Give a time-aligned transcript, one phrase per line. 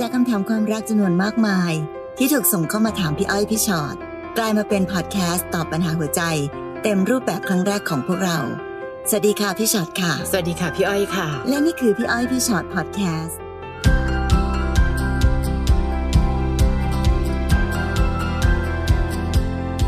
[0.00, 1.72] จากคำถามความรักจำนวนมากมาย
[2.18, 3.94] ที่ถูกส่งเข้ามาถามพี่อ้อยพี่ชอ็อต
[4.38, 6.22] กลายมาเป็นพอดแคสต์ตอบปัญหาหัวใจ
[6.82, 8.38] เต็มรูปแบบครั้งแรกของพวกเรา
[9.08, 13.38] สวัสดีค่ะพี่ชอ็อตค่ะ สวัสดีค่ะพี่อ้อยค่ะ และนี่คือพี่อ้อยพี่ชอ็อตพอดแคสต์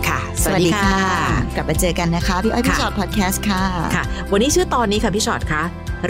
[0.09, 0.20] ค่ะ
[1.56, 3.62] กลับมาเจอกันนะคะ พี่อ้อยพี่ชอ็อตพอดแคสต์ค่ะ
[3.95, 5.64] ค่ะ วันนี้ชื่อตอนนี้ค่ะพี่ฉอดคะ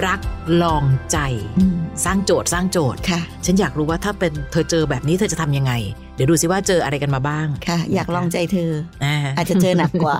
[0.06, 0.20] รัก
[0.62, 1.18] ลองใจ
[1.58, 5.72] อืมสร้างโจทย์สร้างโจทย์ค่ะ ฉันอยากรู้ว่าถ้าเป็นเธอเจอแบบนี้เธอจะทำยังไง
[6.14, 8.70] เดี๋ยวดูสิว่าเจออะไรกันมาบ้างค่ะ อยากลองใจเธอ
[9.04, 10.16] อ่าอาจจะเจอหนักกว่า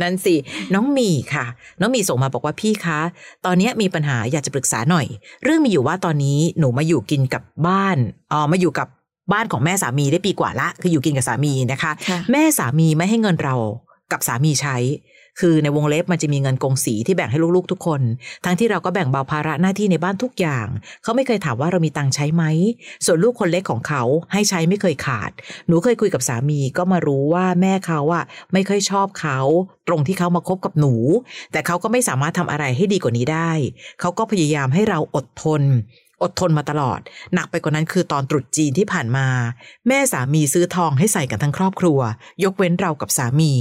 [0.00, 0.34] นั่นสิ
[0.74, 1.46] น้องหมีค่ะ
[1.80, 3.00] น้องหมีส่งมาบอกว่าพี่คะ
[3.46, 5.06] ตอนนี้มีปัญหาอยากจะปรึกษาหน่อย
[5.44, 7.96] เรื่องมีอยู่ว่าตอนนี้หนูมาอยู่กินกับบ้าน
[8.32, 8.88] อ๋อมาอยู่กับ
[9.32, 13.54] บ้านของแม่สามีได้ปีกว่าละ คืออยู่กินกับสามีนะคะค่ะแม่สามีไม่ให้เงินเรา
[14.12, 14.76] กับสามีใช้
[15.40, 18.00] คือในวงเล็บมันจะมีเงินกงสีที่แบ่งให้ลูกๆทุกคน
[18.44, 20.66] ทั้งที่เราก็แบ่งเบาภาระหน้าที่ในบ้านทุกอย่าง
[21.02, 22.44] เขาไม่เคยถามว่าเรามีตังค์ใช้ไหม
[23.06, 25.30] ส่วนลูกคนเล็กของเขาให้ใช้ไม่เคยขาด
[25.66, 29.38] หนูเคยคุยกับสามีก็มารู้ว่าแม่เขาอะไม่ค่อยชอบเขา
[29.88, 30.94] ตรงที่เขามาคบกับหนู
[31.52, 33.50] แต่เขาก็ไม่สามารถทำอะไรให้ดีกว่านี้ได้
[34.00, 35.62] เขาก็พยายามให้เราอดทน
[36.22, 37.00] อดทนมาตลอด
[37.34, 39.26] หนักไปกว่านั้นคือตอนตรุษจีนที่ผ่านมา
[39.88, 41.98] แม่สามีซื้อทองให้ใส่กันทั้งครอบครัว
[42.44, 43.52] ยกเว้นเรากับสามี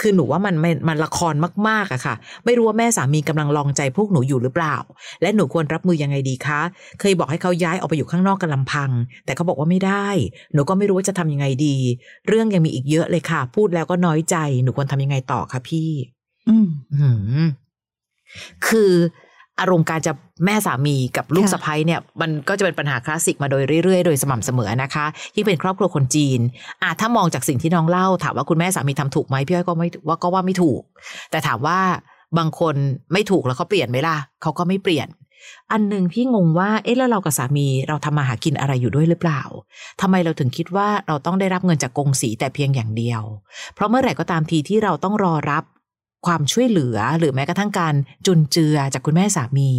[0.00, 1.34] คือหนูว่ามันมันมันละคร
[1.68, 4.76] มากๆอะค่ะ ไม่รู้ว่าแม่สามีกำลังลองใจพวกหนูอยู่หรือเปล่า
[5.22, 6.60] และหนูควรรับมือยังไงดีคะ
[7.00, 8.90] เคยบอกให้เขาย้ายออกไปอยู่ข้างนอกกันลำพัง
[9.24, 10.08] แต่เขาบอกว่าไม่ได้
[10.54, 11.76] หนูก็ไม่รู้ว่าจะทำยังไงดี
[12.28, 15.90] เรื่องยังมีอีกเยอะเลยค่ะ พูดแล้วก็น้อยใจ หนูควรทำยังไงต่อคะพี่
[16.48, 17.46] อืมอื้อหือ
[18.68, 18.92] คือ
[19.60, 20.12] อารมณ์การจะ
[20.44, 26.40] แม่สามีกับลูกค่ะสะใภ้เนี่ยมันก็จะเป็นปัญหาคลาสสิกมาโดยเรื่อยๆ โดยสม่ำเสมอนะคะที่งเป็นครอบครัวคนจีน
[26.82, 30.80] อะถ้ามองจากสิ่งที่น้องเล่า ถามว่าคุณแม่สามีทำถูกไหมพี่อ้อยก็ไม่ว่าก็ว่าไม่ถูก
[31.30, 31.78] แต่ถามว่า
[32.38, 32.74] บางคน
[33.12, 35.08] ไม่ถูกแล้วเขาเปลี่ยนไหมล่ะเขาก็ไม่เปลี่ยน
[35.72, 39.42] อันหนึ่งพี่งงว่าเอ๊ะแล้วเรากับสามีเราทำมาหากินอะไรอยู่ด้วยหรือเปล่า
[40.00, 43.22] ทำไมเราถึงคิดว่าเราต้องได้รับเงินจากกงสีแต่เพียงอย่างเดียว
[43.74, 45.64] เพราะเมื่อไหร่ก็ตามทีที่เราต้องรอรับ
[46.26, 47.94] ความช่วยเหลือหรือแม้กระทั่งการ
[48.26, 49.70] จุนเจือจากคุณแม่สามี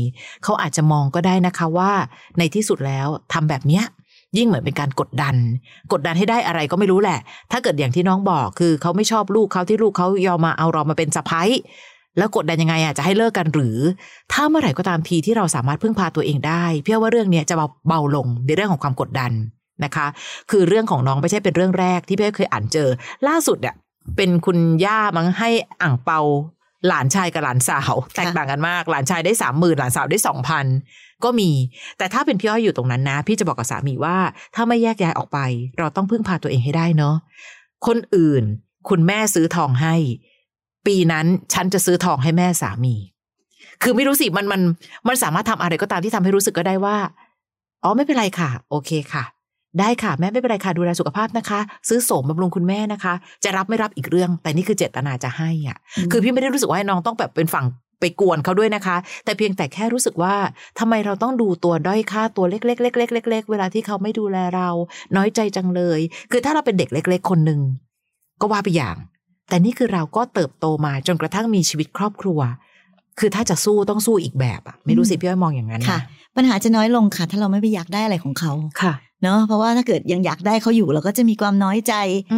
[0.44, 1.92] เขาอาจจะมองก็ได้นะคะว่า
[2.38, 3.84] ในที่สุดแล้วทำแบบเนี้ย
[4.38, 5.36] ยิ่งเหมือนเป็นการกดดัน
[5.92, 7.20] กดดันให้ได้อะไรก็ไม่รู้แหละ
[7.52, 11.50] ถ้าเกิดอย่างที่น้องบอกคือเขาไม่ชอบลูกเขาที่ลูกเขายอมมาเอาเรามาเป็นสะพ้าย
[12.18, 13.78] แล้วกดดันยังไงอะจะให้เลิกกันหรือ
[14.32, 19.32] ถ้าเมื่อไหร่ก็ตามทีที่เราสามารถพึ่งพาตัวเองได้ เพี่อว่าเรื่องเนี้ยจะเบาเบาลงในเรื่องของความกดดัน
[19.84, 20.08] นะคะ
[20.52, 22.90] คือเรื่องของน้องไม่ใช่เป็นเรื่องแรกที่พี่เคยอ่านเจอ
[23.28, 23.76] ล่าสุดเนี่ย
[24.16, 25.50] เป็นคุณย่ามั้งให้
[25.82, 26.20] อ่างเปา
[26.88, 30.66] หลานชายกับหลานสาว แตกต่างกันมาก หลานชายได้สามหมื่นหลานสาวได้สองพัน
[31.24, 31.50] ก็มี
[31.98, 34.18] แต่ถ้าเป็นพี่อ้อยอยู่ตรงนั้นนะ พี่จะบอกกับสามีว่า
[34.56, 35.40] ถ้าไม่แยกย้ายออกไป
[35.78, 37.16] เราต้องพึ่งพาตัวเองให้ได้เนาะ
[37.88, 38.44] คนอื่น
[38.90, 39.96] คุณแม่ซื้อทองให้
[40.88, 42.96] ปีนั้นฉันจะซื้อทองให้แม่สามี
[43.84, 44.62] คือไม่รู้สิมันมัน
[45.08, 46.98] มันสามารถทำอะไรก็ตามที่ทำให้รู้สึกก็ได้ว่า
[47.84, 49.24] อ๋อไม่เป็นไรค่ะ โอเคค่ะ
[49.80, 53.14] ได้ค่ะแม่ไม่เป็นไรค่ะดูแลสุขภาพนะคะ ซื้อโสมบำรุงคุณแม่นะคะ
[53.44, 57.66] จะรับไม่รับอีกเรื่อง แต่นี่คือเจตนาจะให้อะอืมคือพี่ไม่ได้รู้สึกว่าให้น้องต้องแบบเป็นฝั่ง
[58.00, 60.36] ไปกวนเขาด้วยนะคะ แต่เพียงแต่แค่รู้สึกว่า
[60.80, 64.70] ทำไมเราต้องดูตัวด้อยค่าตัวเล็กๆๆๆๆๆเวลาที่เขาไม่ดูแลเรา
[65.16, 66.00] น้อยใจจังเลย
[66.32, 67.62] คือถ้าเราเป็นเด็กเล็ก ๆ คนหนึ่ง
[68.42, 68.96] ก็ว่าไปอย่าง
[69.50, 72.40] แต่นี่คือเราก็เติบโตมาจนกระทั่งมีชีวิตครอบครัว
[73.20, 76.00] คือถ้าจะสู้ต้องสู้อีกแบบอะไม่รู้สิพี่อ้อยมองอย่างนั้นนะค่ะ
[76.38, 78.94] ปัญหาจะน้อยลงค่ะ ถ้าเราไม่ไปอยากได้อะไรของเขาค่ะ
[79.24, 81.94] เนาะเพราะว่าถ้าเกิดยังอยากได้เขาอยู่ เราก็จะมีความน้อยใจ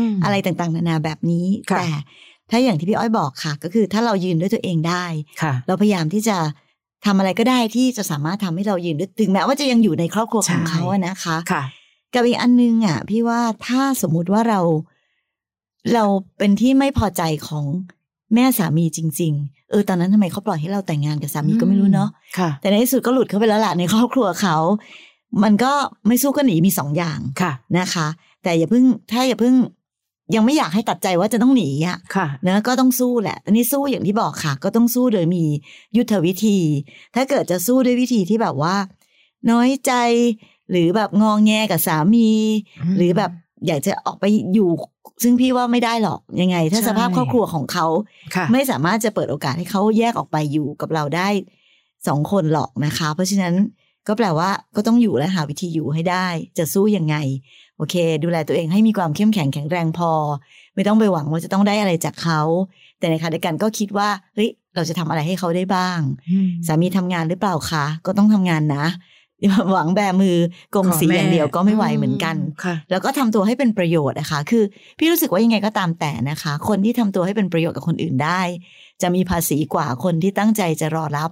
[0.09, 1.87] มอะไรต่างๆ นานาแบบนี้ค่ะแต่
[2.49, 5.05] ถ้าอย่างที่พี่อ้อยบอกค่ะ ก็คือถ้าเรายืนด้วยตัวเองได้
[5.41, 6.37] ค่ะเราพยายามที่จะ
[7.05, 11.63] ทำอะไรก็ได้ที่จะสามารถทำให้เรายืนด้วยถึงแม้ว่าจะยังอยู่ในครอบครัวของใช่เขาอะนะคะค่ะ
[12.13, 14.59] กับอีกอันนึงอะ พี่ว่าถ้าสมมุติว่าเรา
[15.93, 16.05] เรา
[16.37, 17.65] เป็นที่ไม่พอใจของ
[18.33, 24.57] แม่สามีจริงๆ เออตอนนั้นทำไมเขาปล่อยให้เราแต่งงานกับสามีก็ไม่รู้เนาะค่ะแต่ในที่สุดก็หลุดเข้าไปแล้วล่ะในครอบครัวเขา
[25.43, 25.71] มันก็
[26.07, 28.07] ไม่สู้ก็หนีมีสองอย่างค่ะนะคะ
[28.43, 29.55] แต่อย่าเพิ่งถ้าอย่าเพิ่ง
[30.35, 35.43] ยังไม่อยากให้ตัดใจว่าจะต้องหนีอะค่ะเนอะก็ต้องสู้แหละอันนี้สู้อย่างที่บอกค่ะ ก็ต้องสู้โดยมี
[35.97, 36.59] ยุทธวิธี
[37.15, 38.75] ถ้าเกิดจะสู้ด้วยวิธีที่แบบว่า
[39.51, 39.93] น้อยใจ
[40.71, 42.29] หรือแบบงองแงกับสามี
[42.83, 43.31] อืมหรือแบบ
[43.67, 44.69] อยากจะออกไปอยู่
[45.21, 47.87] ซึ่งพี่ว่าไม่ได้หรอกยังไง ถ้าใช่สภาพครอบครัวของเขา
[48.35, 51.29] ค่ะไม่สามารถจะเปิดโอกาสให้เขาแยกออกไปอยู่กับเราได้
[52.07, 53.55] สองคนหรอกนะคะ เพราะฉะนั้น
[54.07, 56.27] ก็แปลว่าก็ต้องอยู่และหาวิธีอยู่ให้ได้
[56.57, 57.15] จะสู้ยังไง
[57.77, 60.11] โอเค ดูแลตัวเองให้มีความเข้มแข็งแข็งแรงพอ
[60.75, 62.41] ไม่ต้องไปหวังว่าจะต้องได้อะไรจากเขา
[62.99, 65.99] แต่ในขณะเดียวกันก็คิดว่าเฮ้ยเราจะทำอะไรให้เขาได้บ้าง
[66.67, 69.18] สามีทำงานหรือเปล่าคะก็ต้องทำงานนะอย่า
[69.73, 70.37] หวังแบมือ
[70.75, 74.63] กงสีอย่างเดียวก็ไม่ไหวเหมือนกันค่ะแล้วก็ทำตัวให้เป็นประโยชน์นะคะ คือ
[74.99, 78.41] พี่รู้สึกว่ายังไงก็ตามแต่นะคะ คนที่ทำตัวให้เป็นประโยชน์กับคนอื่นได้
[79.01, 81.31] จะมีภาษีกว่าคนที่ตั้งใจจะรอรับ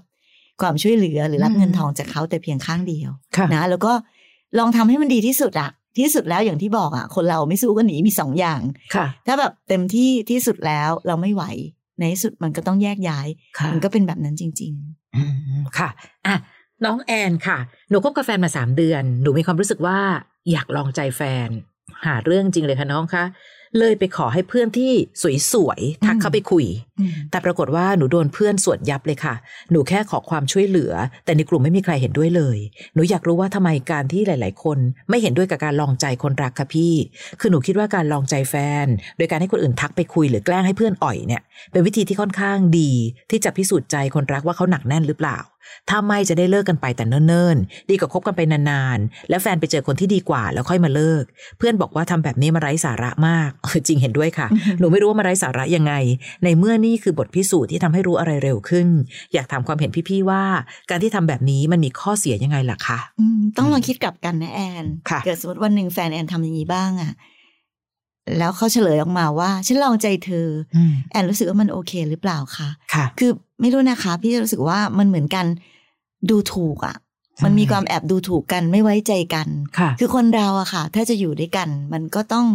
[0.61, 3.93] ความช่วยเหลือหรือรับอืมเงินทองจากเขาแต่เพียงข้างเดียวค่ะนะแล้วก็
[4.59, 5.69] ลองทำให้มันดีที่สุดอะ
[5.99, 8.61] ที่สุดแล้วอย่างที่บอกอะคนเราไม่สู้ก็หนีมีสองอย่าง
[8.95, 11.43] ค่ะถ้าแบบเต็มที่ที่สุดแล้วเราไม่ไหว
[11.99, 13.27] ในที่สุดมันก็ต้องแยกย้าย
[13.57, 14.73] ค่ะมันก็เป็นแบบนั้นจริง
[15.15, 15.23] อื
[15.59, 15.89] มค่ะ
[16.27, 16.35] อะ
[16.85, 17.57] น้องแอนค่ะ
[17.89, 19.99] หนูคบกับแฟนมาสามเดือน หนูมีความรู้สึกว่า
[20.51, 21.49] อยากลองใจแฟน
[22.05, 23.23] หาเรื่องจริงเลยค่ะน้องคะ
[23.79, 24.91] เลยไปขอให้เพื่อนที่
[25.53, 26.65] สวยๆทักเข้าไปคุย
[27.31, 29.35] แต่ปรากฏว่าหนูโดนเพื่อนสวดยับเลยค่ะ
[29.71, 30.93] หนูแค่ขอความช่วยเหลือ
[31.25, 32.57] แต่ในกลุ่มไม่มีใครเห็นด้วยเลย
[32.93, 34.77] หนูอยากรู้ว่าทำไมการที่หลาย ๆ คน
[35.09, 36.93] ไม่เห็นด้วยกับการลองใจคนรักค่ะพี่
[37.39, 38.85] คือหนูคิดว่าการลองใจแฟน
[39.17, 41.41] โดยการให้คนอื่นทักไปคุยหรือแกล้งให้เพื่อนอ่อยเนี่ย
[41.71, 42.91] เป็นวิธีที่ค่อนข้างดี
[43.29, 45.39] ที่จะพิสูจน์ใจคนรักว่าเขาหนักแน่นหรือเปล่า
[45.89, 51.23] ถ้าไม่จะได้เลิกกันไปแต่เนิ่น ๆ ดีกว่าคบกันไปนาน ๆ แล้วแฟนไปเจอคนที่ดีกว่าแล้วค่อยมาเลิก
[51.57, 53.49] เพื่อนบอกว่าทำแบบนี้มาไร้สาระมาก
[53.87, 54.47] จริงเห็นด้วยค่ะ
[54.79, 55.93] หนูไม่รู้ว่ามาไร้สาระยังไง
[56.43, 58.87] ในเมื่อนี่คือบทพิสูจน์ที่ทำให้รู้อะไรเร็วขึ้น
[59.33, 60.43] อยากถามความเห็นพี่ๆว่า
[60.89, 67.11] การที่ทำแบบนี้มันมีข้อเสียยังไงล่ะคะอืมต้องลองคิดกลับกันนะแอนค่ะเกิดสมมติวันหนึ่งแฟนแอนทำอย่างนี้บ้างอะ
[68.37, 73.31] แล้วเขาเฉลยออกมาว่า ฉันลองใจเธออืมแอนรู้สึกว่ามันโอเคหรือเปล่าคะค่ะ คือ
[73.61, 75.45] ไม่รู้นะคะ พี่รู้สึกว่ามันเหมือนกัน
[76.29, 76.95] ดูถูกอะ่ะ
[77.45, 79.47] มันมีความแอบดูถูกกันไม่ไว้ใจกัน
[79.79, 82.45] ค่ะ คือคนเราอะค่ะ ถ้าจะอยู่ด้วยกัน มันก็ต้อง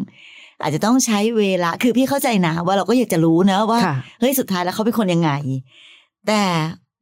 [0.62, 5.30] อาจจะต้องใช้เวลา คือพี่เข้าใจนะว่าเราก็อยากจะรู้นะว่าค่ะเฮ้ยสุดท้ายแล้วเขาเป็นคนยังไง
[6.26, 6.42] แต่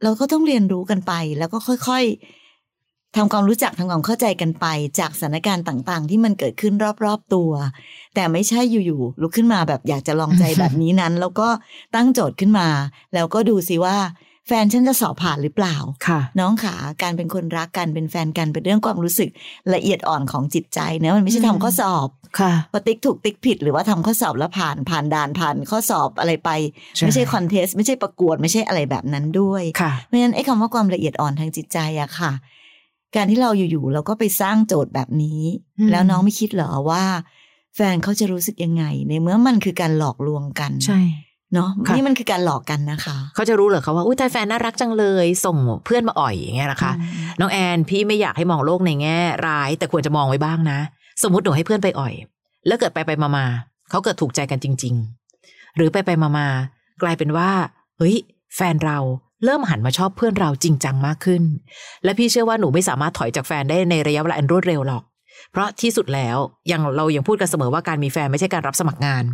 [0.03, 1.59] เราก็ต้องเรียนรู้กันไป แล้วก็
[1.89, 4.67] ค่อยๆทำความรู้จักทำความเข้าใจกันไป
[4.99, 6.75] จากสถานการณ์ต่างๆ ที่มันเกิดขึ้น
[7.05, 7.51] รอบๆตัว
[8.15, 11.49] แต่ไม่ใช่อยู่ๆลุกขึ้นมาแบบอยากจะลองใจแบบนี้นั้น แล้วก็
[11.95, 12.69] ตั้งโจทย์ขึ้นมา
[13.15, 13.97] แล้วก็ดูสิว่า
[14.53, 15.77] แฟนฉันจะสอบผ่านหรือเปล่า
[16.07, 19.31] ค่ะน้องขาการเป็นคนรักกันเป็นแฟนกันเป็นเรื่องความรู้สึก
[19.75, 22.09] ละเอียดอ่อนของจิตใจนะมันไม่ใช่ทำข้อสอบ
[22.41, 26.51] ค่ะพอติ๊กถูกติ๊กผิด หรือว่าทำข้อสอบแล้วผ่านผ่านด่านผ่านข้อสอบอะไรไป
[26.97, 32.33] ใช่ไม่ใช่คอนเทสต์ไม่ใช่ประกวดไม่ใช่อะไรแบบนั้นด้วยค่ะเพราะฉะนั้นไอ้คำว่าความละเอียดอ่อนทางจิตใจอะค่ะ
[33.17, 35.43] การที่เราอยู่ๆเราก็ไปสร้างโจทย์แบบนี้
[35.79, 37.05] อืมแล้วน้องไม่คิดเหรอว่า
[37.77, 41.01] แฟนเขาจะรู้สึกยังไง ในเมื่อมันคือการหลอกลวงกันใช่
[41.55, 50.79] เนาะค่ะนี่มันคือการหลอกกันนะคะ เขาจะรู้เหรอคะว่าอุ้ยแต่แฟนน่ารักจังเลย ส่งเพื่อนมาอ่อยอย่างเงี้ยนะคะอืมน้องแอนพี่ไม่อยากให้มองโลกในแง่ร้าย แต่ควรจะมองไว้บ้างนะ
[51.23, 52.15] สมมติหนูให้เพื่อนไปอ่อย
[52.67, 53.47] แล้วเกิดไปไปมามา
[53.91, 54.95] เขาเกิดถูกใจกันจริง
[55.37, 56.49] ๆ หรือไปไปมามา
[57.03, 57.51] กลายเป็นว่า
[57.99, 58.17] เฮ้ย
[58.57, 58.99] แฟนเรา
[59.45, 61.43] เริ่มหันมาชอบเพื่อนเราจริงจังมากขึ้น
[62.05, 65.03] และพี่เชื่อว่าหนูไม่สามารถถอยจากแฟนได้ในระยะเวลาอันรวดเร็วหรอก
[65.53, 66.37] เพราะที่สุดแล้ว
[66.73, 69.25] ยังเรายังพูดกันเสมอว่าการมีแฟนไม่ใช่การรับสมัครงาน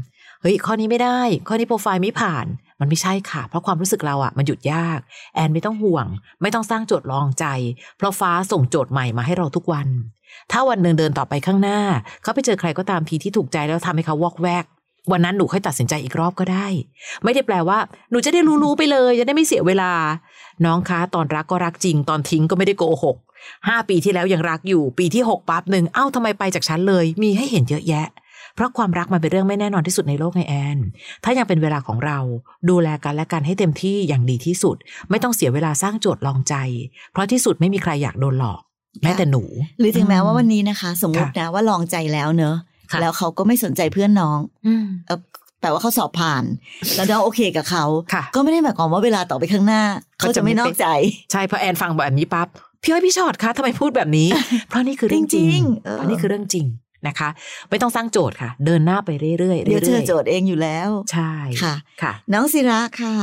[0.42, 2.46] เฮ้ยข้อนี้ไม่ได้ ข้อนี้โปรไฟล์ไม่ผ่าน
[2.80, 4.98] มันไม่ใช่ค่ะ เพราะความรู้สึกเราอะมันหยุดยาก
[5.34, 6.06] แอนไม่ต้องห่วง
[6.42, 7.46] ไม่ต้องสร้างโจทย์ลองใจ
[7.96, 9.88] เพราะฟ้าส่งโจทย์ใหม่มาให้เราทุกวัน
[10.52, 11.80] ถ้าวันหนึ่งเดินต่อไปข้างหน้า
[12.22, 14.64] เขาไปเจอใครก็ตามทีที่ถูกใจแล้วทำให้เขาวอกแวก
[15.12, 16.66] วันนั้นหนูค่อยตัดสินใจอีกรอบก็ได้
[17.24, 17.78] ไม่ได้แปลว่า
[18.10, 19.92] หนูจะได้รู้ๆไปเลย จะได้ไม่เสียเวลา
[20.64, 23.16] น้องคะตอนรักก็รักจริง ตอนทิ้งก็ไม่ได้โกหก
[23.68, 28.06] ห้าปีที่แล้วยังรักอยู่ ปีที่หกปั๊บหนึ่งเอ้าทำไมไปจากฉันเลย มีให้เห็นเยอะแยะ
[28.56, 30.78] เพราะความรักมันเป็นเรื่องไม่แน่นอนที่สุดในโลกไงแอน
[31.24, 32.18] ถ้ายังเป็นเวลาของเรา
[32.70, 34.76] ดูแลกันและกันให้เต็มที่อย่างดีที่สุด
[35.10, 36.54] ไม่ต้องเสียเวลาสร้างโจทย์ลองใจ
[37.12, 38.60] เพราะที่สุดไม่มีใครอยากโดนหลอก
[39.02, 39.42] แม้แต่หนู
[39.80, 42.56] หรือถึงแม้ว่าวันนี้นะคะ สมมติค่ะนะว่าลองใจแล้วเนอะ
[42.90, 45.18] ค่ะแล้วเขาก็ไม่สนใจเพื่อนน้องอืมเออ
[45.62, 46.44] แต่ว่าเขาสอบผ่าน
[46.96, 49.82] แล้วน้องโอเคกับเขาค่ะก็ไม่ได้หมายความว่าเวลาต่อไปข้างหน้า
[50.18, 50.86] เขาจะไม่นอกใจ
[51.32, 52.48] ใช่เพราะแอนฟังแบบนี้ปั๊บ
[52.82, 54.28] พี่อ้อยพี่ชอดคะทำไมพูดแบบนี้
[54.68, 56.66] เพราะนี่คือเรื่องจริจริงงๆเออเพราะนี่คือเรื่องจริง
[57.08, 57.28] นะคะ
[57.70, 61.32] ไม่ต้องสร้างโจทย์ค่ะ เดินหน้าไปเรื่อยๆเดี๋ยวเจรื่ออยโจทย์เองอยู่แล้วๆใช่
[61.62, 63.14] ค่ะค่ะ น้องศิระค่ะ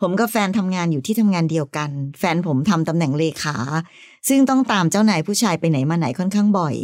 [0.00, 3.56] ผมกับแฟนทำงานอยู่ที่ทำงานเดียวกัน แฟนผมทำตำแหน่งเลขา
[4.28, 6.76] ซึ่งต้องตามเจ้านายผู้ชายไปไหนมาไหนค่อนข้างบ่อย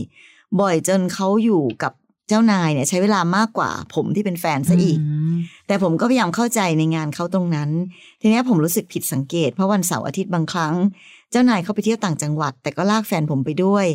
[0.61, 1.93] บ่อยจนเขาอยู่กับ
[2.29, 4.99] เจ้านายเนี่ยใช้เวลามากกว่า ผมที่เป็นแฟนซะอีก
[5.33, 5.35] ม
[5.67, 7.71] แต่ผมก็พยายามเข้าใจในงานเขาตรงนั้น
[8.21, 10.75] ทีเนี้ยผมรู้สึกผิดสังเกต เพราะวันเสาร์อาทิตย์บางครั้ง
[11.31, 13.87] เจ้านายเขาไปเที่ยวต่างจังหวัด แต่ก็ลากแฟนผมไปด้วย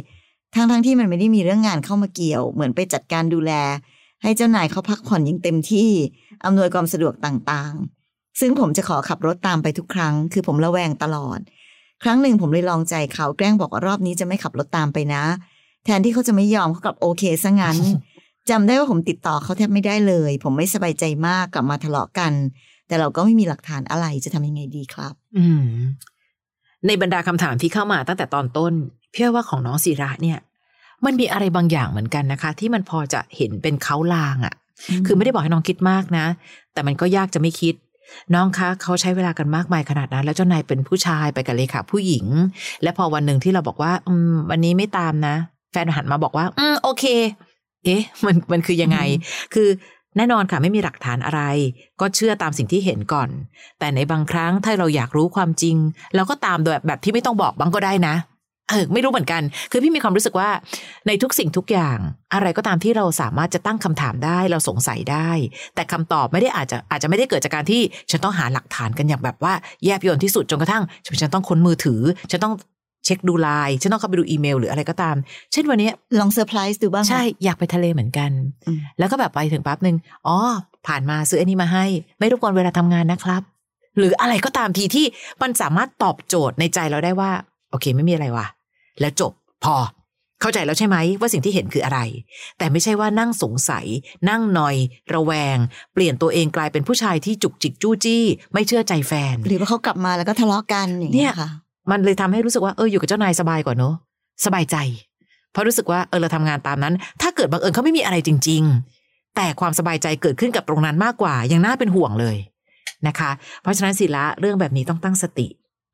[0.55, 3.51] ทั้งทั้งๆที่มันไม่ได้มีเรื่องงานเข้ามาเกี่ยว เหมือนไปจัดการดูแล
[4.23, 5.89] ให้เจ้านายเขาพักผ่อนอย่างเต็มที่
[6.45, 11.39] อำนวยความสะดวกต่างๆ ซึ่งผมจะขอขับรถตามไปทุกครั้ง คือผมระแวงตลอด
[12.03, 15.23] ครั้งหนึ่งผมเลยลองใจเขาแกล้งบอกว่ารอบนี้จะไม่ขับรถตามไปนะ
[15.85, 17.77] แทนที่เขาจะไม่ยอมเขากลับโอเคซะงั้น
[18.49, 22.33] จำได้ว่าผมติดต่อเขาแทบไม่ได้เลย ผมไม่สบายใจมากกลับมาทะเลาะกัน
[22.87, 25.63] แต่เราก็ไม่มีหลักฐานอะไรจะทำยังไงดีครับ อืม
[26.87, 28.73] ในบรรดาคำถามที่เข้ามาตั้งแต่ตอนต้น
[29.15, 30.37] พี่อ้อยว่าของน้องศิระเนี่ย
[31.05, 34.53] มันมีอะไรบางอย่างเหมือนกันนะคะ ที่มันพอจะเห็นเป็นเขาลางอะ่ะ
[35.05, 36.25] คือไม่ได้บอกให้น้องคิดมากนะ
[36.73, 37.75] แต่มันก็ยากจะไม่คิด
[38.33, 42.25] น้องคะเขาใช้เวลากันมากมายขนาดนั้น แล้วเจ้านายเป็นผู้ชายไปกับเลขาผู้หญิง
[42.83, 45.35] และพอวันหนึ่งที่เราบอกว่า อืม วันนี้ไม่ตามนะ
[45.71, 47.05] แฟนหันมาบอกว่า อืมโอเค
[47.85, 48.99] เอ๊ะ มันมันคือยังไง
[49.53, 49.67] คือ
[50.17, 51.41] แน่นอนค่ะไม่มีหลักฐานอะไร
[52.01, 53.29] ก็เชื่อตามสิ่งที่เห็นก่อน
[53.79, 55.75] แต่ในบางครั้งถ้าเราอยากรู้ความจริง
[56.15, 58.15] เราก็ตามแบบแบบที่ไม่ต้องบอกบ้างก็ได้นะ
[58.69, 59.41] เออไม่รู้เหมือนกัน
[59.71, 60.49] คือพี่มีความรู้สึกว่า
[61.07, 61.97] ในทุกสิ่งทุกอย่าง
[62.33, 65.29] อะไรก็ตามที่เราสามารถจะตั้งคำถามได้เราสงสัยได้
[65.75, 67.81] แต่คำตอบไม่ได้อาจจะอาจจะไม่ได้เกิดจากการที่
[68.11, 69.53] ฉันต้องหาหลักฐานกันอย่างแบบว่า
[69.85, 70.83] แยบยลที่สุดจนกระทั่ง
[71.21, 72.53] ฉันต้องค้นมือถือฉันต้อง
[73.05, 75.15] เช็คดูไลน์ฉันต้องเข้าไปดูอีเมลหรืออะไรก็ตาม
[75.51, 78.31] เช่นวันนี้ลองเซอร์ไพรส์ดูบ้างไหมใช่ อยากไปทะเลเหมือนกัน
[78.67, 79.95] อืมแล้วก็แบบไปถึงปั๊บหนึ่ง
[80.27, 80.37] อ๋อ
[80.87, 81.85] ผ่านมาซื้ออันนี้มาให้
[82.19, 83.41] ไม่รบกวนเวลาทำงานนะครับ
[83.97, 85.05] หรืออะไรก็ตามทีที่
[85.41, 88.47] มันสามารถตอบโจทย์ในใจเราได้ว่าโอเคไม่มีอะไรว่ะ
[88.99, 89.31] แล้วจบ
[89.63, 89.75] พอ
[90.41, 91.99] เข้าใจแล้วใช่ไหมว่าสิ่งที่เห็นคืออะไร
[92.57, 93.85] แต่ไม่ใช่ว่านั่งสงสัย
[94.29, 94.75] นั่งนอย
[95.13, 95.57] ระแวง
[95.93, 101.49] เปลี่ยนตัวเองกลายเป็นผู้ชายที่จุกจิกจู้จี้ ไม่เชื่อใจแฟน หรือว่าเขากลับมาแล้วก็ทะเลาะกันอย่างเงี้ยค่ะ
[101.91, 103.95] มันเลยทำให้รู้สึกว่าเอออยู่กับเจ้านายสบายกว่าเนอะ
[104.45, 104.77] สบายใจ
[105.51, 108.63] เพราะรู้สึกว่าเออเราทำงานตามนั้น ถ้าเกิดบังเอิญเขาไม่มีอะไรจริง
[108.99, 112.37] ๆ แต่ความสบายใจเกิดขึ้นกับตรงนั้นมากกว่ายังน่าเป็นห่วงเลย
[113.07, 115.47] นะคะ เพราะฉะนั้นศิละเรื่องแบบนี้ต้องตั้งสติ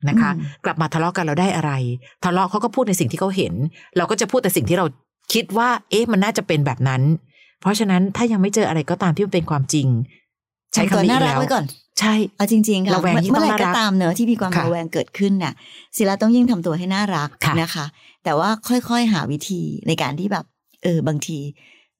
[0.08, 1.72] นะคะอืมกลับมาทะเลาะกันเราได้อะไร
[2.24, 3.54] ทะเลาะเขาก็พูดในสิ่งที่เขาเห็น
[3.96, 4.86] เราก็จะพูดแต่สิ่งที่เรา
[5.32, 7.02] คิดว่า เอ๊ะมันน่าจะเป็นแบบนั้น
[7.60, 9.88] เพราะฉะนั้นถ้ายังไม่เจออะไรก็ตามที่มันเป็นความจริง
[10.72, 11.64] ใช้ทำตัวคำนี้น่าอีกรักแล้วไว้ก่อน
[12.00, 15.52] ใช่เอาจริงๆค่ะระแวงยิ่งเมื่อไหร่ต้องน่ารัก็กตามเนอะที่มีความค่ะระแวงเกิดขึ้นน่ะ
[15.96, 17.86] ศิลาต้องยิ่งทำตัวให้น่ารักค่ะนะคะ
[18.24, 20.44] แต่ว่าค่อยๆหาวิธีในการที่แบบ
[20.82, 21.38] เออบางที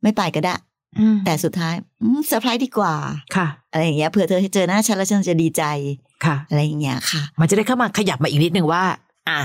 [0.02, 0.54] ไม่ไปก็ได้
[0.98, 2.94] อืมแต่สุดท้ายอืมเซอร์ไพรส์ดีกว่า
[3.36, 5.62] ค่ะ อะไรอย่างเงี้ยเผื่อเธอเจอหน้าฉันแล้วฉันจะดีใจ
[6.24, 8.82] ค่ะ อะไรอย่างเงี้ยค่ะ มันจะได้เข้ามาขยับมาอีกนิดนึงว่า
[9.28, 9.40] อ่า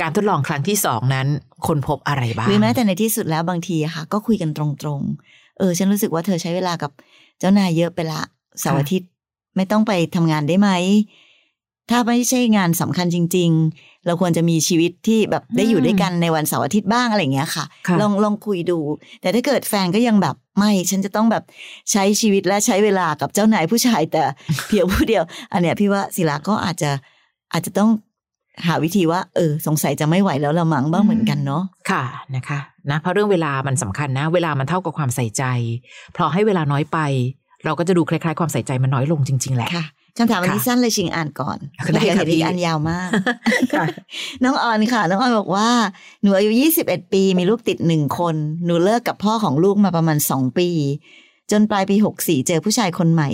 [0.00, 1.26] การทดลองครั้งที่สองนั้น
[1.66, 6.90] คนพบอะไรบ้างหรือแม้แต่ในที่สุดแล้วบางทีอะค่ะ ก็คุยกันตรงๆ เออ ฉันรู้สึกว่าเธอใช้เวลากับ
[7.38, 8.22] เจ้านายเยอะไปละ
[8.60, 9.10] เสาร์อาทิตย์
[9.56, 10.70] ไม่ต้องไปทำงานได้ไหม
[11.90, 18.78] ถ้าไม่ใช่งานสำคัญจริง ๆ เราควรจะมีชีวิตที่แบบได้อยู่ด้วยกันในวันเสาร์อาทิตย์บ้างอะไรอย่างเงี้ยค่ะค่ะ ลองลองคุยดู
[19.20, 21.44] แต่ถ้าเกิดแฟนก็ยังแบบไม่ ฉันจะต้องแบบ
[21.92, 24.22] ใช้ชีวิตและใช้เวลากับเจ้านายผู้ชายแต่
[24.66, 26.90] เพียงผู้เดียว อันเนี้ยพี่ว่าศิลาก็อาจจะ
[27.52, 27.90] อาจจะต้อง
[28.66, 32.02] หาวิธีว่าเออสงสัยจะไม่ไหวแล้วละมั้งบ้างเหมือนกันเนาะค่ะ
[32.34, 32.58] นะคะ
[32.90, 35.44] นะเพราะเรื่องเวลามันสำคัญนะ เวลามันเท่ากับความใส่ใจ
[36.12, 36.98] เพราะให้เวลาน้อยไป
[37.64, 39.68] เราก็จะดูคล้ายๆ ความใส่ใจมันน้อยลงจริง ๆแหละ
[40.18, 41.58] ค่ะคำถามวันนี้ค่ะสั้นเลยชิงอ่านก่อน
[41.92, 43.10] ได้เดี๋ยวค่ะเห็นอีพี่กอันยาวมาก
[43.74, 43.84] ค่ะ
[44.44, 45.68] น้องออนค่ะ น้องออนบอกว่า
[46.22, 46.50] หนูอายุ
[46.82, 50.68] 21ปี มีลูกติดหนึ่งคน หนูเลิกกับพ่อของลูกมาประมาณ2ปี
[51.50, 53.30] จนปลายปี64เจอผู้ชายคนใหม่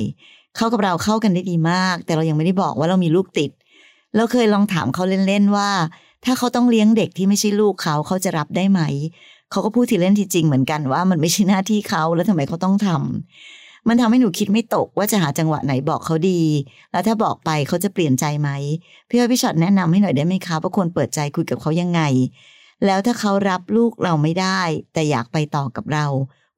[0.56, 3.50] เข้ากับเราเข้ากันได้ดีมาก แต่เรายังไม่ได้บอกว่าเรามีลูกติด
[4.16, 5.70] เราเคยลองถามเขาเล่นๆว่า
[6.24, 8.80] ถ้าเขาต้องเลี้ยงเด็กที่ไม่ใช่ลูกเขาเขาจะรับได้ไหม
[9.50, 16.40] เขาก็พูดทีเล่นทีจริงเหมือนกันว่ามันไม่ใช่หน้าที่เขาแล้วทำไมเขาต้องทำ มันทำให้หนูคิดไม่ตกว่าจะหาจังหวะไหนบอกเขาดี
[16.92, 18.50] แล้วถ้าบอกไปเขาจะเปลี่ยนใจไหม
[19.08, 22.00] พี่อ้อยพี่ช็อตแนะนำให้หน่อยได้ไหมคะว่าควรเปิดใจคุยกับเขายังไง
[22.86, 24.60] แล้วถ้าเขารับลูกเราไม่ได้
[24.92, 26.06] แต่อยากไปต่อกับเรา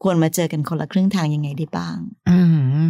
[0.02, 1.97] ควรมาเจอกันคนละครึ่งทางยังไงได้บ้าง
[2.31, 2.38] อื
[2.83, 2.85] ม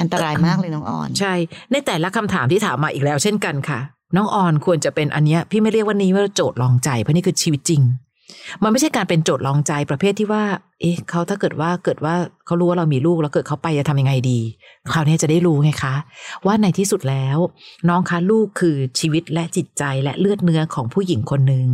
[0.00, 1.34] อันตรายมากเลยน้องออน ใช่
[1.72, 3.80] ในแต่ละคำถามที่ถามมาอีกแล้วเช่นกันค่ะ
[4.16, 7.82] น้องออนควรจะเป็นอันเนี้ยพี่ไม่เรียกว่านี้ว่าโจทย์ลองใจเพราะนี่คือชีวิตจริง
[8.62, 10.44] มันไม่ใช่การเป็นโจทย์ลองใจประเภทที่ว่า
[10.80, 12.14] เอ๊ะเขาถ้าเกิดว่าเกิดว่า
[12.46, 14.40] เขารู้ว่าเรามีลูกแล้วเกิดเขาไปจะทำยังไงดี
[14.92, 15.94] คราวนี้จะได้รู้ไงคะ
[16.46, 17.38] ว่าในที่สุดแล้ว
[17.88, 21.68] น้องคะลูกคือชีวิตและจิตใจและเลือดเนื้อของผู้หญิงคนหนึ่ง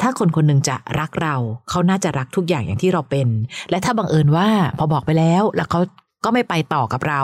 [0.00, 1.36] ถ้าคนคนหนึ่งจะรักเรา
[1.70, 3.28] เขาน่าจะรักทุกอย่างอย่างที่เราเป็น
[3.70, 4.48] และถ้าบังเอิญว่า
[4.78, 5.80] พอบอกไปแล้วแล้วเขา
[6.24, 7.22] ก็ไม่ไปต่อกับเรา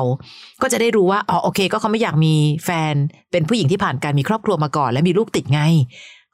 [0.63, 2.35] ก็จะได้รู้ว่า อ๋อ โอเค ก็เขาไม่อยากมี
[2.65, 2.95] แฟน
[3.33, 5.61] เป็นผู้หญิงที่ผ่านการมีครอบครัวมาก่อน และมีลูกติดไง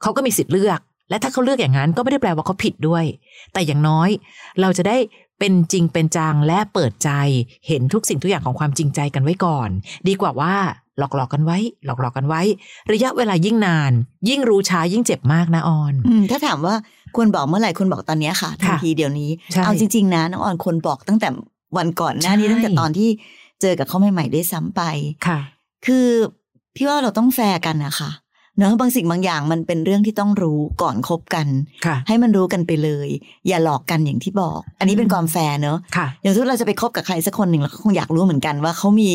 [0.01, 0.79] เขาก็มีสิทธิ์เลือก
[1.09, 3.05] และถ้าเขาเลือกอย่างนั้นก็ไม่ได้แปลว่าเขาผิดด้วย
[3.53, 4.09] แต่อย่างน้อย
[4.61, 4.97] เราจะได้
[5.39, 7.11] เป็นจริงเป็นจังและเปิดใจ
[7.67, 9.69] เห็นทุกสิ่งทุกอย่างของความจริงใจกันไว้ก่อน
[10.07, 10.53] ดีกว่าว่า
[10.99, 12.41] หลอกหลอกๆกันไว้ หลอกหลอกๆกันไว้
[12.91, 13.91] ระยะเวลายิ่งนาน
[14.29, 16.75] ยิ่งรู้ช้ายิ่งเจ็บมากนะออนอืมถ้าถามว่า
[17.15, 21.29] ควรบอกเมื่อไหร่ควรบอกตอนเนี้ยค่ะทันค่ะทีเดี๋ยวนี้ใช่เอาจริง ๆ นะน้องออนควรบอกตั้งแต่
[21.77, 23.09] วันก่อนหน้านี้ใช่ตั้งแต่ตอนที่
[23.61, 24.81] เจอกับเขาใหม่ๆด้วยซ้ำไป
[25.27, 25.39] ค่ะ
[25.85, 26.07] คือ
[26.75, 28.11] พี่ว่าเราต้องแฟร์กันนะคะ
[28.59, 31.47] เนอะบางสิ่งบางอย่างมันเป็นเรื่องที่ต้องรู้ก่อนคบกัน
[31.85, 33.09] ค่ะให้มันรู้กันไปเลย
[33.47, 39.11] อย่าหลอกกันอย่างที่บอก อันนี้เป็นความแฟร์เนอะค่ะอย่างสมมติเราจะไปคบกับใครสักคนหนึ่งเราก็คงอยากรู้เหมือนกันว่าเขามี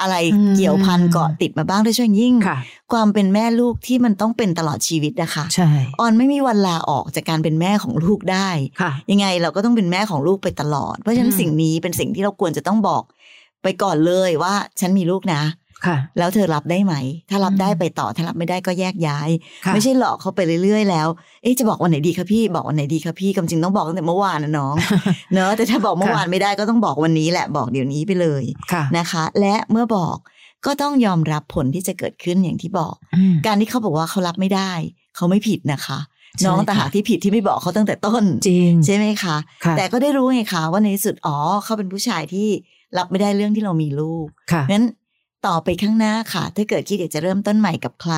[0.00, 2.58] อะไรอืมเกี่ยวพันเกาะติดมาบ้างโดยเฉพาะอย่างยิ่งค่ะ
[2.92, 8.48] ความเป็นแม่ลูกที่มันต้องเป็นตลอดชีวิตนะคะใช่ออนไม่มีวันลาออกจากการเป็นแม่ของลูกได้
[8.80, 13.02] ค่ะยังไงเราก็ต้องเป็นแม่ของลูกไปตลอด เพราะฉะนั้นอืมสิ่งนี้เป็นสิ่งที่เราควรจะต้องบอก
[13.62, 15.42] ไปก่อนเลยว่าฉันมีลูกนะ
[15.86, 16.94] ค่ะ แล้วเธอรับได้ไหม
[17.30, 19.28] ถ้ารับอืมได้ไปต่อถ้ารับไม่ได้ก็แยกย้าย
[19.64, 21.08] ค่ะไม่ใช่หลอกเขาไปเรื่อยๆ แล้ว
[21.42, 24.74] เอ๊ะจะบอกวันไหนดีคะพี่บอกวันไหนดีคะพี่กำจริงต้องบอกตั้งแต่เมื่อวานนะน้อง
[25.34, 30.16] เนอะแต่ถ้าบอกเมื่อวานไม่ได้ก็ต้องบอกวันนี้แหละบอกเดี๋ยวนี้ไปเลยค่ะนะคะ และเมื่อบอก
[30.66, 34.72] ก็ต้องยอมรับผลที่จะเกิดขึ้นอย่างที่บอกอืมการที่เขาบอกว่าเขารับไม่ได้
[35.16, 35.98] เขาไม่ผิดนะคะ
[36.38, 42.48] ใช่น้องแต่หากค่ะที่ผิดที่ไม่บอกเขาตั้งแต่ต้นจริงใช่ไหมคะค่ะแต่ก็ได้รู้ไงคะว่าในที่สุดอ๋อเขาเป็นผู้ชายที่
[42.98, 44.84] รับไม่ได้เรื่องที่เรามีลูกค่ะงั้น
[45.46, 48.14] ต่อไปข้างหน้าค่ะ ถ้าเกิดคิดอยากจะเริ่มต้นใหม่กับใคร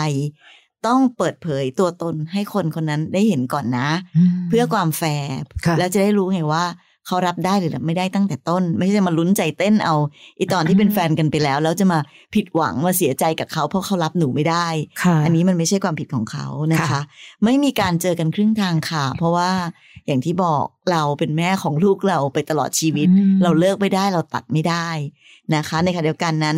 [0.86, 3.88] ต้องเปิดเผยตัวตนให้คนคนนั้นได้เห็นก่อนนะ
[4.30, 5.34] มเพื่อความแฟร์
[5.66, 6.64] ค่ะแล้วจะได้รู้ไงว่า
[7.06, 9.94] เขารับได้หรือรับไม่ได้ตั้งแต่ต้น ไม่ใช่จะมาลุ้นใจเต้นเอา
[10.38, 11.98] อีตอนที่เป็นแฟนกันไปแล้ว แล้วจะมา
[12.34, 14.66] ผิดหวังมาเสียใจกับเขาเพราะเขารับหนูไม่ได้
[15.02, 17.00] ค่ะอันนี้มันไม่ใช่ความผิดของเขานะคะค่ะ
[17.44, 19.50] ไม่มีการเจอกันครึ่งทางค่ะ เพราะว่า
[20.06, 24.88] อย่างที่บอกเราเป็นแม่ของลูกเราไปตลอดชีวิตอืมเราเลิกไม่ได้เราตัดไม่ได้
[25.56, 26.56] นะคะ ในขณะเดียวกันนั้น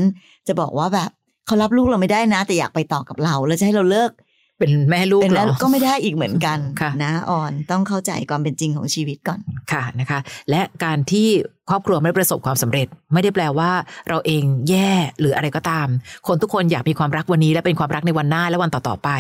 [0.49, 1.11] จะบอกว่าแบบ
[1.47, 4.11] เขารับลูกเราไม่ได้นะ แต่อยากไปต่อกับเรา แล้วจะให้เราเลิก
[4.59, 9.41] เป็นแม่ลูกเป็นเหรแล้วอก็ไม่ได้อีกเหมือนกันค่ะนะอ่อนต้องเข้าใจความเป็นจริงของชีวิตก่อน
[9.73, 10.19] ค่ะนะคะ
[10.50, 11.29] และการที่
[11.71, 13.71] ครอบครัวไม่ประสบความสำเร็จ ไม่ได้แปลว่า
[14.09, 15.88] เราเองแย่หรืออะไรก็ตาม
[16.26, 19.11] คนทุกคนอยากมีความรักวันนี้ และเป็นความรักในวันหน้าและวันต่อๆไป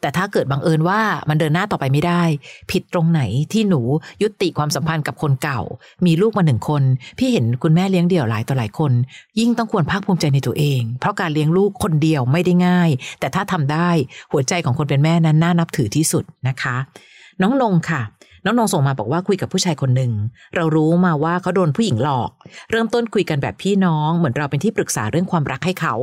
[0.00, 2.22] แต่ถ้าเกิดบังเอิญว่ามันเดินหน้าต่อไปไม่ได้
[2.70, 3.20] ผิดตรงไหน
[3.52, 3.80] ที่หนู
[4.22, 5.60] ยุติความสัมพันธ์กับคนเก่า
[6.06, 6.82] มีลูกมาหนึ่งคน
[7.18, 8.92] พี่เห็นคุณแม่เลี้ยงเดี่ยวหลายต่อหลายคน
[9.38, 12.90] ยิ่งต้องควรภาคภูมิใจในตัวเอง เพราะการเลี้ยงลูกคนเดียวไม่ได้ง่าย
[13.20, 13.90] แต่ถ้าทำได้
[14.32, 16.76] หัวใจของคนเป็นแม่นั้นน่านับถือที่สุดนะคะ
[17.42, 18.02] น้องนงค่ะ
[18.44, 20.12] น้องนงส่งมาบอกว่าคุยกับผู้ชายคนหนึ่ง
[20.54, 22.30] เรารู้มาว่าเขาโดนผู้หญิงหลอก
[22.70, 25.94] เริ่มต้นคุยกันแบบพี่น้องเหมือนเราเป็นที่ปรึกษาเรื่องความรักให้เขา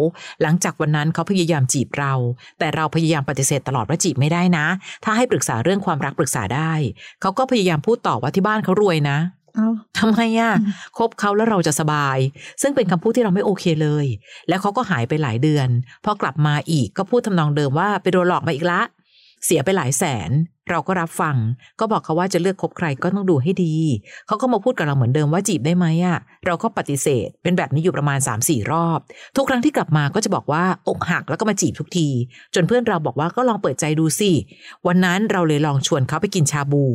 [0.41, 2.13] หลังจากวันนั้นเขาพยายามจีบเรา
[2.59, 4.65] แต่เราพยายามปฏิเสธตลอดว่าจีบไม่ได้นะ
[5.03, 6.73] ถ้าให้ปรึกษาเรื่องความรักปรึกษาได้
[7.21, 9.17] เขาก็พยายามพูดต่อว่าที่บ้านเขารวยนะ
[9.55, 9.69] เอา
[9.99, 12.17] ทำไมอะอืมคบเขาแล้วเราจะสบาย
[12.61, 14.05] ซึ่งเป็นคำพูดที่เราไม่โอเคเลย
[14.49, 15.67] แล้วเขาก็หายไปหลายเดือน
[16.05, 18.81] พอกลับมาอีกก็พูดทำนองเดิมว่าไปโดนหลอกมาอีกละ
[19.45, 20.31] เสียไปหลายแสน
[20.69, 21.35] เราก็รับฟัง
[21.79, 23.75] ก็บอกเขาว่าจะเลือกคบใครก็ต้องดูให้ดี
[24.27, 28.99] เขาก็มาพูดกับเราเหมือนเดิมว่าจีบได้ไหมอะ เราก็ปฏิเสธ เป็นแบบนี้อยู่ประมาณ 3-4 รอบ
[29.35, 32.07] ทุกครั้งที่กลับมาก็จะบอกว่าอกหักแล้วก็มาจีบทุกที
[32.55, 34.31] จนเพื่อนเราบอกว่าก็ลองเปิดใจดูสิ
[34.87, 36.85] วันนั้นเราเลยลองชวนเขาไปกินชาบู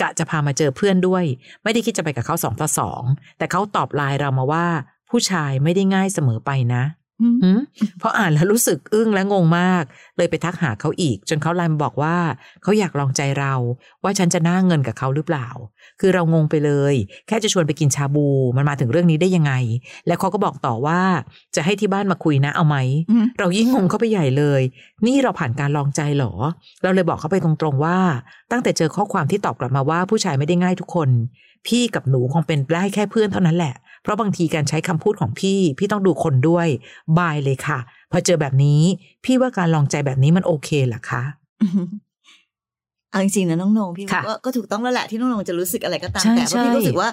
[0.00, 1.24] กะจะพามาเจอเพื่อนด้วย
[1.62, 3.02] ไม่ได้คิดจะไปกับเขาสองต่อสอง
[3.38, 4.66] แต่เขาตอบไลน์เรามาว่า
[5.10, 6.82] ผู้ชายไม่ได้ง่ายเสมอไปนะ
[7.98, 9.84] เพราะอ่านแล้วรู้สึกอึ้งและงงมาก
[10.16, 12.16] เลยไปทักหาเขาอีก จนเขาไลน์มาบอกว่า
[12.62, 13.54] เขาอยากลองใจเรา
[14.02, 15.48] ว่าฉันจะน่าเงินกับเขาหรือเปล่า
[16.00, 16.94] คือเรางงไปเลย
[17.26, 19.52] แค่จะชวนไปกินชาบูมันมาถึงเรื่องนี้ได้ยังไง
[20.06, 21.00] แล้วเขาก็บอกต่อว่า
[21.56, 22.76] จะให้ที่บ้านมาคุยนะเอาไหม
[23.10, 24.62] อืมเรายิ่งงงเข้าไปใหญ่เลย
[25.06, 26.32] นี่เราผ่านการลองใจเหรอ
[26.82, 27.98] เราเลยบอกเขาไปตรงๆว่า
[28.50, 31.10] ตั้งแต่เจอข้อความที่ตอบกลับมาว่าผู้ชายไม่ได้ง่ายทุกคน
[31.66, 33.74] พี่กับหนูคงเป็นได้แค่เพื่อนเท่านั้นแหละ
[34.06, 36.66] เพราะบางทีการใช้คำพูดของพี่ พี่ต้องดูคนด้วย
[37.18, 37.78] บายเลยค่ะ
[38.12, 38.80] พอเจอแบบนี้
[39.24, 41.22] พี่ว่าการลองใจแบบนี้มันโอเคเหรอคะ
[43.10, 47.08] เอาจริงๆนะน้องนงพี่ค่ะว่าก็ถูกต้องแล้วแหละที่น้องนงจะรู้สึกอะไรก็ตามใช่แต่เพราะพี่ใช่รู้สึกว่า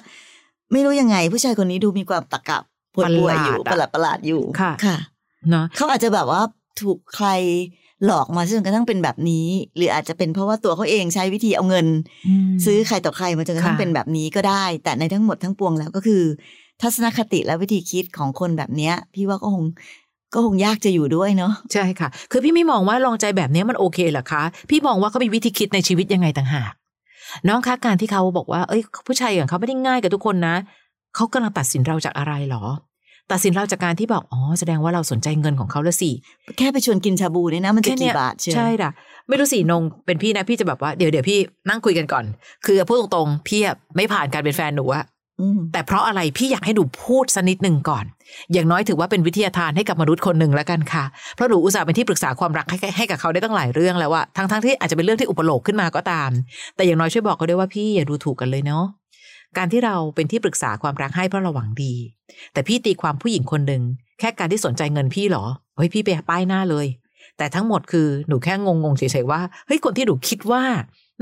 [0.71, 2.58] ไม่รู้ยังไง ผู้ชายคนนี้ดูมีความตะกะ
[2.95, 4.97] ป่วยๆอยู่ประหลาดอะประหลาดๆอยู่ค่ะค่ะ
[5.49, 6.41] เนาะเขาอาจจะแบบว่า
[6.82, 7.27] ถูกใคร
[8.06, 11.88] หลอกมาจนกระทั่งเป็นแบบนี้ หรืออาจจะเป็นเพราะว่าตัวเขาเองใช้วิธีเอาเงิน
[12.51, 16.23] มซื้อใครต่อใครมาจนกระทั่งค่ะเป็นแบบนี้ก็ได้ แต่ในทั้งหมดทั้งปวงแล้วก็คือ
[16.84, 19.65] ทัศนคติและวิธีคิดของคนแบบเนี้ย พี่ว่าก็คง
[20.34, 26.72] ก็คงยากจะอยู่ด้วยเนาะใช่ค่ะ คือพี่ไม่มองว่าลองใจแบบนี้มันโอเคเหรอคะพี่มองว่าเขามีวิธีคิดในชีวิตยังไงต่างหาก
[27.48, 30.56] น้องคะการที่เขาบอกว่า เอ้ย ผู้ชายอย่างเขาไม่ได้ง่ายกับทุกคนนะ
[31.15, 32.63] เขากำลังตัดสินเราจากอะไรเหรอ
[33.32, 36.10] ตัดสินเราจากการที่บอกอ๋อแสดงว่าเราสนใจเงินของเขาแล้วสิ
[36.58, 38.91] แค่ไปชวนกินชาบูเนี่ยนะมันจะแค่เนี้กี่ยบาทเชียวใช่ด่ะ
[39.30, 42.26] ไม่รู้สินงเป็นพี่นะพี่จะแบบว่าเดี๋ยวเดี๋ยวพี่นั่งคุยกันก่อน
[42.65, 45.12] คือพูดตรงๆพี่อะไม่ผ่านการเป็นแฟนหนูอะอืม
[45.72, 48.06] แต่เพราะอะไรพี่อยากให้หนูพูดสักนิดหนึ่งก่อน
[48.54, 51.04] อย่างน้อยถือว่าเป็นวิทยาทานให้กับมนุษย์คนหนึ่งแล้วกันค่ะ
[51.36, 56.30] เพราะหนูอุตส่าห์เป็นที่ปรึกษาความรักให้ให้กับเขาได้ตั้งหลายเรื่องแล้วว่าทั้งทั้งที่อาจจะเป็นเรื่องที่อุปโลกขึ้นมาก็ตาม
[56.76, 58.86] แต่อย่างน้อยช่วยบอกเขาด้วยว่าพี่อย่าดูถูกกันเลยเนาะ
[59.58, 61.93] การที่เราเป็นที่ปรึกษาความรักให้เพราะเราหวังดี
[62.54, 63.84] แต่พี่ตีความผู้หญิงคนหนึ่ง
[64.19, 66.88] แค่การที่สนใจเงินพี่เหรอเฮ้ยพี่ไปป้ายหน้าเลย
[67.38, 70.63] แต่ทั้งหมดคือหนูแค่งงๆเฉยๆว่าเฮ้ยคนที่หนูคิดว่า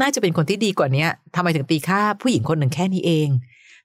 [0.02, 3.28] น่าจะเป็นคนที่ดีกว่าเนี้ยทำไมถึงตีค่าผู้หญิงคนหนึ่งแค่นี้เอง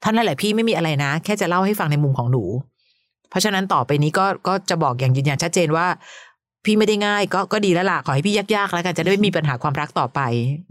[0.02, 2.44] ท่านนั่นแหละพี่ไม่มีอะไรนะ แค่จะเล่าให้ฟังในมุมของหนู
[3.30, 5.87] เพราะฉะนั้นต่อไปนี้ก็ก็จะบอกอย่างยืนยันชัดเจนว่า
[6.64, 10.20] พี่ไม่ได้ง่าย ก็ก็ดีแล้วล่ะขอให้พี่ยากๆแล้วกันจะได้ไม่มีปัญหาความรักต่อไป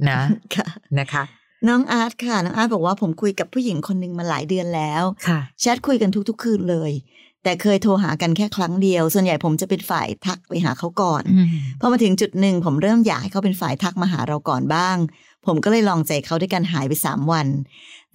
[0.10, 0.20] นะ
[0.56, 0.68] ค่ะ
[1.00, 1.24] นะคะ
[1.68, 6.92] น้องอาร์ตค่ะน้องอาร์ตบอกว่าผมคุยกับผู้หญิงคนหนึ่งมาหลายเดือนแล้วค่ะแชทคุยกันทุกๆคืนเลย
[7.44, 11.48] แต่เคยโทรหากันแค่ครั้งเดียว ส่วนใหญ่ผมจะเป็นฝ่ายทักไปหาเขาก่อนอืม
[11.80, 14.98] พอมาถึงจุดหนึ่งผมเริ่มอยากให้เขาเป็นฝ่ายทักมาหาเราก่อนบ้าง
[15.46, 17.48] ผมก็เลยลองใจเขาด้วยการหายไปสามวัน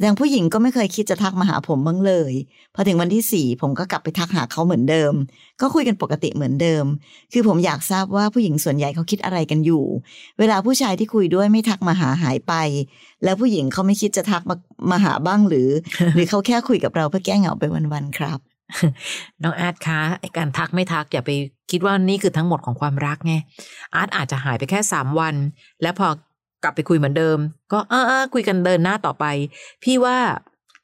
[0.03, 2.33] อย่างผู้หญิงก็ไม่เคยคิดจะทักมาหาผมบ้างเลย
[2.75, 5.13] พอถึงวันที่สี่ผมก็กลับไปทักหาเขาเหมือนเดิม
[5.61, 6.85] ก็คุยกันปกติเหมือนเดิม
[7.33, 9.85] คือผมอยากทราบว่าผู้หญิงส่วนใหญ่เขาคิดอะไรกันอยู่
[10.39, 12.55] เวลาผู้ชายที่คุยด้วยไม่ทักมาหาหายไป
[13.25, 14.57] แล้วผู้หญิงเขาไม่คิดจะทักมา
[14.91, 15.69] มาหาบ้างหรือ
[16.15, 18.39] หรือเขาแค่คุยกับเราเพื่อแก้เหงาไปวันๆครับ
[19.43, 21.31] น้องอาร์ตคะไอการทักไม่ทักอย่าไป
[21.71, 23.35] คิดว่านี่คือทั้งหมดของความรักไง
[23.95, 25.35] อาร์ตอาจจะหายไปแค่สามวัน
[25.83, 26.09] แล้วพอ
[26.63, 27.39] กลับไปคุยเหมือนเดิม
[27.73, 29.25] ก็เออเออคุยกันเดินหน้าต่อไป
[29.85, 30.19] พี่ว่า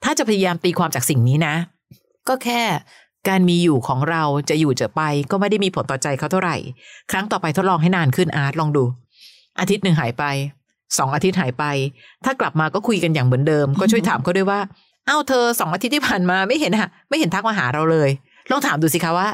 [0.04, 1.54] ถ้าจะพยายามตีความจากสิ่งนี้นะ
[2.28, 2.62] ก็แค่
[3.28, 6.56] การมีอยู่ของเราจะอยู่จะไป ก็ไม่ได้มีผลต่อใจเขาเท่าไหร่
[7.10, 8.84] ครั้งต่อไปทดลองให้นานขึ้นอาร์ตลองดู
[9.60, 10.24] อาทิตย์หนึ่งหายไป
[10.98, 11.64] สองอาทิตย์หายไป
[12.24, 14.60] ถ้ากลับมาก็คุยกันอย่างเหมือนเดิม ก็ช่วยถามเขาด้วยว่า
[15.06, 18.10] เอ้าเธอสองอาทิตย์ที่ผ่านมาไม่เห็นอะไม่เห็นทักมาหาเราเลย
[18.50, 19.28] ลองถามดูสิคะว่า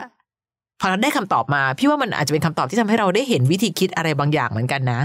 [0.80, 5.00] พอเราได้คำตอบมา พี่ว่ามันอาจจะเป็นคำตอบที่ทำให้เราได้เห็นวิธีคิดอะไรบางอย่างเหมือนกันนะ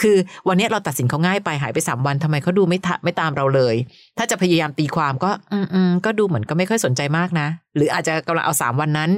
[0.00, 0.16] คือ
[0.48, 3.74] วันนี้เราตัดสินเขาง่ายไปหายไปสามวันทำไมเขาดูไม่ทะไม่ตามเราเลย
[4.18, 9.10] ถ้าจะพยายามตีความก็อืมอืมก็ดูเหมือนก็ไม่ค่อยสนใจมากนะ หรืออาจจะกำลังเอาสามวันนั้น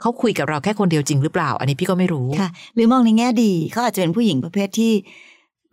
[0.00, 4.92] เขาคุยกับเราแค่คนเดียวจริงหรือเปล่า อันนี้พี่ก็ไม่รู้ค่ะ หรือมองในแง่ดีเขาอาจจะเป็นผู้หญิงประเภทที่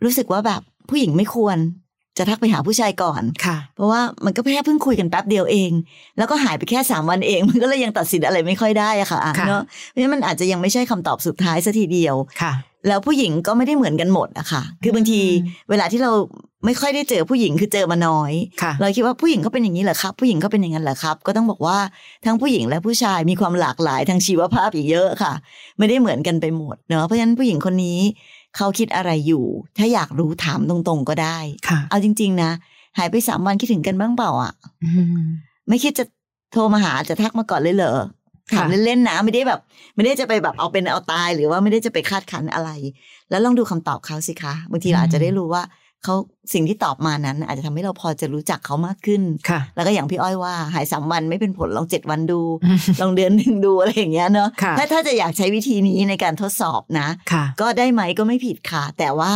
[0.04, 0.60] รู้สึกว่าแบบ
[0.90, 1.58] ผู้หญิงไม่ควร
[2.18, 5.72] จะทักไปหาผู้ชายก่อนค่ะ เพราะว่ามันก็แค่เพิ่งคุยกันแป๊บเดียวเอง
[6.18, 12.52] แล้วก็หายไปแค่สามวันเอง มันก็เลยยังตัดสินอะไรไม่ค่อยได้อะค่ะอะค่ะเนาะเพราะฉะนั้นมันอาจจะยังไม่ใช่คำตอบสุดท้ายสัทีเดียวค่ะ
[12.88, 16.12] แล้วผู้หญิงก็ไม่ได้เหมือนกันหมดอะค่ะ คือบางทีอืมเวลาที่เรา
[16.64, 21.78] ไม่ค่อยได้เจอผู้หญิงคือเจอมาน้อยค่ะเราคิดว่าผู้หญิงก็เป็นอย่างนี้เหรอครับ ผู้หญิงก็เป็นอย่างนั้นเหรอครับ ก็ต้องบอกว่า
[22.24, 25.32] ทั้งผู้หญิงและผู้ชายมีความหลากหลายทางชีวภาพอีกเยอะค่ะ
[25.78, 28.00] ไม่ได้เหมือนกันไปหมดเนาะ เพราะฉะนั้นผู้หญิงคนนี้
[28.56, 29.44] เขาคิดอะไรอยู่
[29.78, 31.38] ถ้าอยากรู้ถามตรงๆก็ได้
[31.68, 32.50] ค่ะเอาจริง ๆ นะ
[32.98, 34.52] หายไปสามวันคิดถึงกันบ้างเปล่าอะ
[34.84, 34.88] อื
[35.20, 35.24] ม
[35.68, 36.04] ไม่คิดจะ
[36.52, 37.96] โทรมาหาจะทักมาก่อนเลยเหรอ
[38.54, 39.60] ถามค่ะเล่นๆนะไม่ได้แบบ
[39.94, 42.70] ไม่ได้จะไปแบบเอาเป็นเอาตาย หรือว่าไม่ได้จะไปคาดคันอะไร
[43.30, 45.64] แล้วลองดูคำตอบเขาสิคะบางทีเราอาจจะได้รู้ว่า
[46.04, 46.14] เขา
[46.54, 52.40] สิ่งที่ตอบมานั้น อาจจะทำให้เราพอจะรู้จักเขามากขึ้นค่ะแล้วก็อย่างพี่อ้อยว่า หายสามวันไม่เป็นผลลองเจ็ดวันดู
[53.00, 59.32] ลองเดือนหนึ่งดูอะไรอย่างเงี้ยเนาะค่ะถ้าถ้าจะอยากใช้วิธีนี้ในการทดสอบนะค่ะก็ได้ไหมก็ไม่ผิดค่ะ แต่ว่า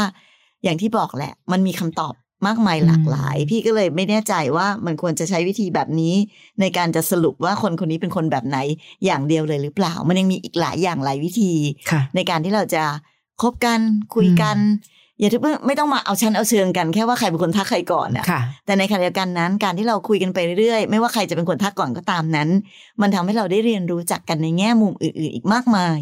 [0.65, 2.15] อย่างที่บอกแหละ มันมีคำตอบ
[2.47, 6.15] มากมายหลากหลายอืมพี่ก็เลยไม่แน่ใจว่ามันควรจะใช้วิธีแบบนี้
[6.61, 8.59] ในการจะสรุปว่าคนคนนี้เป็นคนแบบไหน
[9.05, 11.53] อย่างเดียวเลยหรือเปล่า มันยังมีอีกหลายอย่างหลายวิธี
[11.91, 12.85] ค่ะในการที่เราจะ
[13.43, 13.81] คบกัน
[14.15, 14.59] คุยกัน
[15.21, 22.49] อย่าทุกไม่ต้องมาเอาชั้นเอาเชิงกันแค่ว่าใครเป็นคนทักใครก่อนอะค่ะแต่ในขณะเดียวกันนั้น การที่เราคุยกันไปเรื่อยๆ ไม่ว่าใครจะเป็นคนทักก่อนก็ตามนั้น
[23.01, 25.99] มันทำให้เราได้เรียนรู้จักกันในแง่มุมอื่น ๆ อีกมากมาย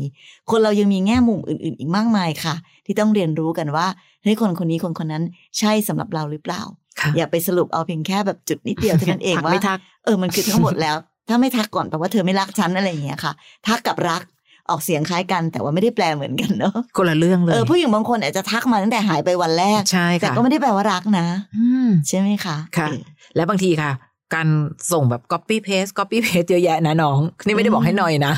[0.50, 2.54] คนเรายังมีแง่มุมอื่น ๆ อีกมากมายค่ะ
[2.86, 3.86] ที่ต้องเรียนรู้กันว่า
[4.22, 5.24] เฮ้ยคนคนนี้คนคนนั้น
[5.58, 6.62] ใช่สำหรับเราหรือเปล่า
[7.00, 10.96] ค่ะอย่าไปสรุปเอาเพียงแค่แบบจุดนิดเดียวเท่านั้นเองทักว่าไม่ทักเออมันคือทั้งหมดแล้ว
[11.28, 13.32] ถ้าไม่ทักก่อนแปลว่าเธอไม่รักฉันอะไรอย่างเงี้ยค่ะ
[13.66, 14.22] ทักกับรัก
[14.70, 23.02] ออกเสียงคล้ายกันแต่ว่าไม่ได้แปลเหมือนกันเนอะคนละเรื่องเลยเออผู้หญิงบางคนอาจจะทักมาตั้งแต่หายไปวันแรกใช่แต่ค่ะก็ไม่ได้แปลว่ารักนะอืมใช่ไหมคะค่ะเออ
[23.36, 23.92] และบางทีค่ะ
[24.34, 24.48] การ
[24.92, 28.32] ส่งแบบ copy paste copy paste เยอะแยะนะน้อง นี่ไม่ได้บอกให้หน่อยนะ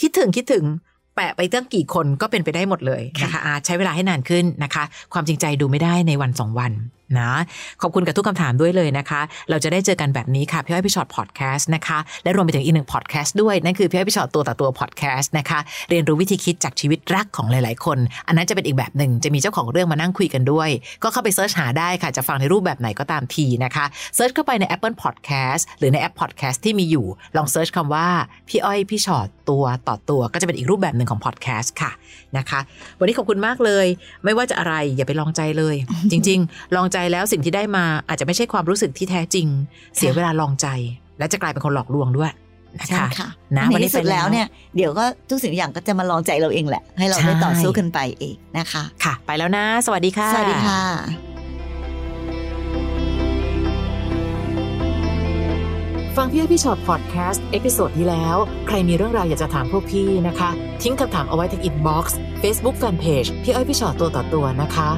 [0.00, 0.64] คิดถึงคิดถึง
[1.18, 6.72] แปะไปตั้งกี่คนก็เป็นไปได้หมดเลยนะคะอาจใช้เวลาให้นานขึ้นนะคะ ความจริงใจดูไม่ได้ในวันสองวัน
[7.18, 7.30] นะ
[7.82, 15.58] ขอบคุณกับทุกคำถามด้วยเลยนะคะ เราจะได้เจอกันแบบนี้ค่ะพี่อ้อยพี่ช็อตพอดแคสต์นะคะ และรวมไปถึงอีกหนึ่งพอดแคสต์ด้วย นั่นคือพี่อ้อยพี่ช็อตตัวต่อตัวพอดแคสต์นะคะ
[15.90, 20.68] เรียนรู้วิธีคิดจากชีวิตรักของหลาย ๆ คน อันนั้นจะเป็นอีกแบบหนึ่งจะมีเจ้าของเรื่องมานั่งคุยกันด้วย
[21.02, 23.84] ก็เข้าไป search หาได้ค่ะ จะฟังในรูปแบบไหนก็ตามทีนะคะ
[24.14, 28.08] search เข้าไปใน Apple Podcast หรือในแอป Podcast ที่มีอยู่ ลอง search คำว่า
[28.48, 31.90] พี่อ้อยพี่ช็อตตัวต่อตัวก็จะเป็นอีกรูปแบบหนึ่งของพอดแคสต์ค่ะ
[32.36, 32.60] นะคะ
[32.98, 33.86] วันนี้ขอบคุณมากเลย
[34.24, 35.76] ไม่ว่าจะอะไรอย่าไปลองใจเลย
[36.10, 39.46] จริง ๆ ลองใจแล้วสิ่งที่ได้มาอาจจะไม่ใช่ความรู้สึกที่แท้จริง
[39.96, 40.66] เสียเวลาลองใจ
[41.18, 42.32] และจะกลายเป็นคนหลอกลวงด้วย
[42.78, 50.82] นะใช่คะค่ะนะในวันนี้ที่สุดไปแล้วแล้วเนี่ยเดี๋ยวก็ทุกสิ่งทุกอย่างก็จะมาลองใจเราเองแหละ ให้เราได้ใช่ต่อสู้กันไปเองนะคะ ค่ะ ไปแล้วนะ สวัสดีค่ะ สวัสดีค่ะ
[56.16, 60.50] ฟังพี่อ้อยพี่ช็อตพอดแคสต์ episode ที่แล้ว ใครมีเรื่องราวอยากจะถามพวกพี่นะคะ
[60.82, 64.90] ทิ้งคำถามเอาไว้ที่ inbox Facebook fanpage พี่อ้อยพี่ช็อตตัวต่อตัวนะคะ